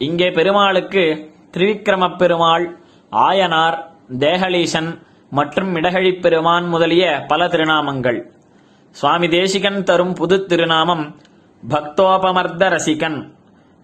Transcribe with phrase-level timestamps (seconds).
[0.00, 1.04] இங்கே பெருமாளுக்கு
[1.54, 2.64] திரிவிக்ரமப் பெருமாள்
[3.12, 3.76] ஆயனார்
[4.22, 4.90] தேகலீசன்
[5.29, 8.21] மற்றும் இடகழிப் பெருமான் முதலிய பல திருநாமங்கள்.
[8.91, 11.15] சுவாமி தேசிகன் தரும் புது திருநாமம்
[11.69, 13.35] பக்தோபமர்த்த ரசிகன்.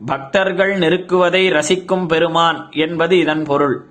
[0.06, 3.86] பக்தர்கள் நெருக்குவதை ரசிக்கும் பெருமான் என்பது இதன் பொருள்.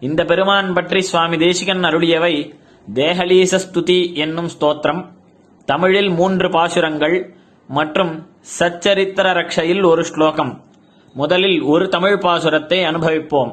[0.00, 2.54] இந்த பெருமான் பற்றி சுவாமி தேசிகன் அருளியவை
[2.94, 5.04] தேகலீச ஸ்துதி என்னும் ஸ்தோத்திரம்.
[5.64, 7.34] தமிழில் மூன்று பாசுரங்கள்
[7.68, 8.26] மற்றும்
[8.58, 10.62] சச்சரித்திர ரக்ஷையில் ஒரு ஸ்லோகம்.
[11.14, 13.52] முதலில் ஒரு தமிழ் பாசுரத்தை அனுபவிப்போம்.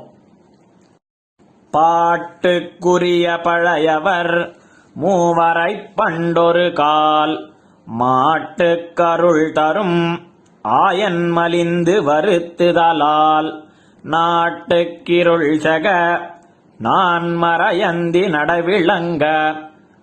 [1.76, 4.56] பாட்டுக்குரிய பழையவர்
[5.02, 7.54] மூவரைப் பண்டொரு கால்.
[8.00, 10.20] மாட்டுக்கருள் தரும்
[10.68, 13.64] ஆயன் மலிந்து வருத்துதலால்.
[14.04, 16.20] நாட்டுக்கிருள் செக
[16.78, 19.56] நான் மறையந்தி நடவிளங்க.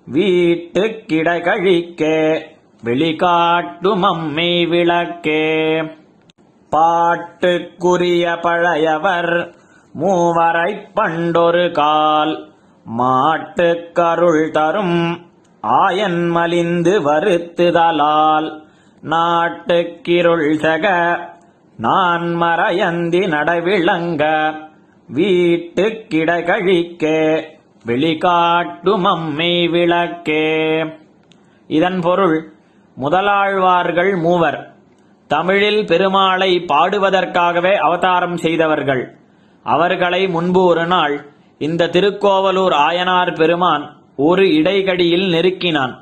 [0.06, 2.42] வீட்டுக் கிடகழிக்கே
[2.84, 5.80] வெளிகாட்டும் அம்மை விளக்கே
[6.70, 9.60] பாட்டுக்குரிய பழையவர்
[10.00, 12.52] மூவரை பண்டொரு கால்
[12.98, 15.26] மாட்டுக்கருள் தரும்
[15.62, 18.62] ஆயன் மலிந்து வருத்துதலால்
[19.04, 21.16] நாட்டுக்கிருள் சக
[21.76, 24.52] நான் மறையந்தி நடவிளங்க
[25.08, 27.44] வீட்டுக் கிடகழிக்கே
[27.86, 30.84] வெளிகாட்டும் அம்மை விளக்கே
[31.66, 32.52] இதன் பொருள்
[33.00, 34.70] முதலாழ்வார்கள் மூவர்
[35.28, 39.20] தமிழில் பெருமாளை பாடுவதற்காகவே அவதாரம் செய்தவர்கள்.
[39.62, 45.94] அவர்களை முன்பு ஒரு நாள் இந்த திருக்கோவலூர் ஆயனார் பெருமான் ஒரு இடைகடியில் நெருக்கினான்.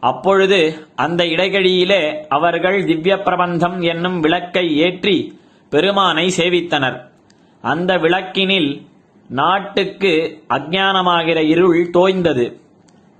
[0.00, 5.38] அப்பொழுது அந்த இடைகடியிலே அவர்கள் திவ்ய பிரபந்தம் என்னும் விளக்கை ஏற்றி
[5.70, 7.00] பெருமானை சேவித்தனர்.
[7.62, 8.88] அந்த விளக்கினில்
[9.28, 12.60] நாட்டுக்கு அஜானமாகிற இருள் தோய்ந்தது.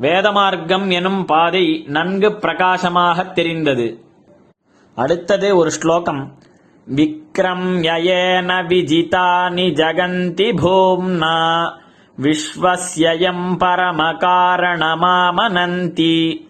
[0.01, 4.05] வேதமார்க்கம் எனும் பாதை நன்கு பிரகாசமாகத் தெரிந்தது.
[4.95, 6.35] அடுத்தது ஒரு ஸ்லோகம்.
[6.89, 11.77] विक्रम्ययेन विजितानि जगन्ति भूम्ना
[12.21, 16.49] विश्वस्ययम् परमकारणमामनन्ति।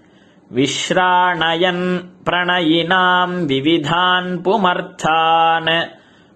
[0.53, 5.83] विश्राणयन् प्रणयिनाम् विविधान् पुमर्थान्।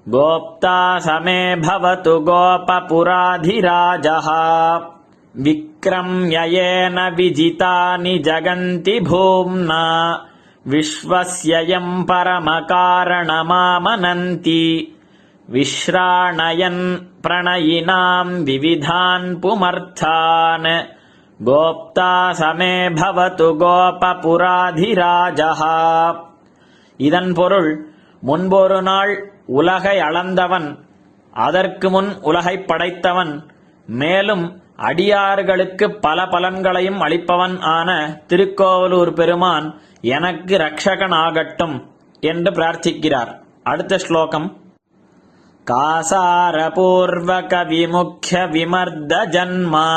[0.08, 4.28] गोप्ता समे भवतु गोपपुराधिराजः।
[5.36, 10.24] विक्रम्ययेन विजितानि जगन्ति भूम्ना
[10.65, 12.05] विश्वस्ययम्
[13.31, 14.61] परमकारणमामनन्ति
[15.47, 20.67] विश्राणयन् प्रणयिनाम् विविधान् पुमर्थान्
[21.39, 25.61] गोप्ता समे भवतु गोपपुराधिराजः
[26.99, 27.69] இதன் பொருள்
[28.23, 29.11] முன்பொரு நாள்
[29.57, 30.65] உலகை அளந்தவன்
[31.33, 33.31] அதற்கு முன் உலகைப் படைத்தவன்
[33.87, 34.43] மேலும்
[34.89, 37.89] அடியார்களுக்கு பல பலன்களையும் அளிப்பவன் ஆன
[38.31, 39.67] திருக்கோவலூர் பெருமான்
[40.15, 41.87] எனக்கு ரக்ஷகன் ஆகட்டும்
[42.23, 43.31] என்று பிரார்த்திக்கிறார்
[43.63, 44.67] அடுத்த ஸ்லோகம்
[45.67, 49.87] காசாரபூர்வக விமுக்கிய விமர்த ஜன்மா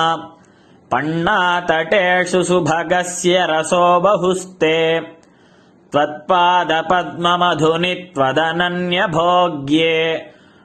[0.91, 4.79] பண்ணாதடேஷு சுபகஸ்ய ரசோ பகுஸ்தே
[5.93, 9.97] त्वत्पादपद्ममधुनि त्वदनन्यभोग्ये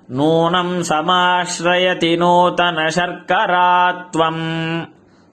[0.09, 3.71] नूनम् समाश्रयति नूतनशर्करा
[4.13, 4.45] त्वम्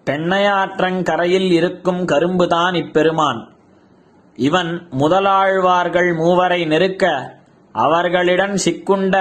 [0.07, 3.41] பெண்ணையாற்றங்கரையில் இருக்கும் கரும்புதான் இப்பெருமான்
[4.37, 7.05] இவன் முதலாழ்வார்கள் மூவரை நெருக்க
[7.72, 9.16] அவர்களிடம் சிக்குண்ட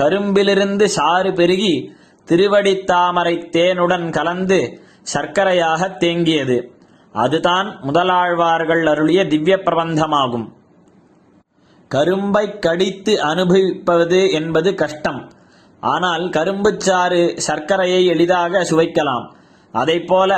[0.00, 1.94] கரும்பிலிருந்து சாறு பெருகி
[2.28, 6.58] திருவடித்தாமரை தேனுடன் கலந்து சர்க்கரையாக தேங்கியது.
[7.12, 10.52] அதுதான் முதலாழ்வார்கள் அருளிய திவ்ய பிரபந்தமாகும்
[11.88, 15.32] கரும்பை கடித்து அனுபவிப்பது என்பது கஷ்டம்.
[15.80, 19.26] ஆனால் கரும்புச்சாறு சர்க்கரையை எளிதாக சுவைக்கலாம்.
[19.74, 20.32] அதைப்போல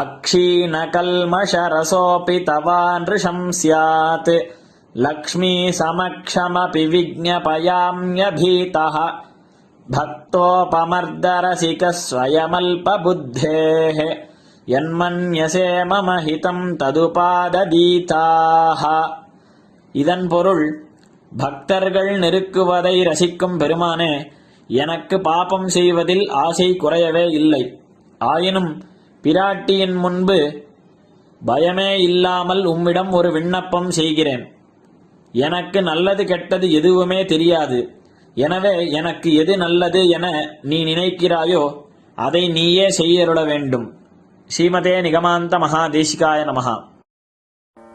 [0.00, 4.30] अक्षीणकल्मषरसोऽपि तवानृशं स्यात्।
[4.96, 9.10] लक्ष्मीसमक्षमपि विज्ञपयाम्यभीतः।
[9.90, 14.16] भक्तोपमर्दरसिकः स्वयमल्पबुद्धेः
[14.68, 19.21] यन्मन्यसे मम हितं तदुपाददीताः
[19.92, 20.64] இதன் பொருள்
[21.32, 24.12] பக்தர்கள் நெருக்குவதை ரசிக்கும் பெருமானே
[24.68, 27.62] எனக்கு பாபம் செய்வதில் ஆசை குறையவே இல்லை.
[28.20, 28.70] ஆயினும்
[29.24, 30.38] பிராட்டியின் முன்பு
[31.46, 34.44] பயமே இல்லாமல் உம்மிடம் ஒரு விண்ணப்பம் செய்கிறேன்.
[35.34, 37.80] எனக்கு நல்லது கெட்டது எதுவுமே தெரியாது.
[38.36, 40.26] எனவே எனக்கு எது நல்லது என
[40.62, 41.64] நீ நினைக்கிறாயோ
[42.18, 43.86] அதை நீயே செய்யருள வேண்டும்.
[44.50, 46.74] ஸ்ரீமதே நிகமாந்த மகாதேசிகாய நமகா